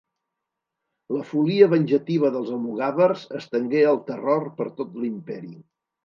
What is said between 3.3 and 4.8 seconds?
estengué el terror per